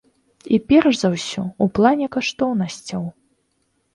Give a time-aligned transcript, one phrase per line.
[0.55, 3.01] І, перш за ўсё, у плане каштоўнасцяў.